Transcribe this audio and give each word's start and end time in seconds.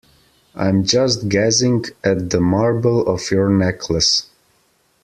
I'm 0.55 0.83
just 0.83 1.29
gazing 1.29 1.85
at 2.03 2.31
the 2.31 2.39
marble 2.39 3.07
of 3.07 3.29
your 3.29 3.49
necklace. 3.49 4.31